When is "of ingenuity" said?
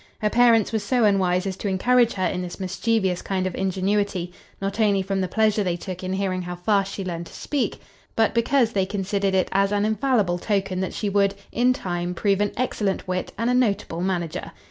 3.45-4.33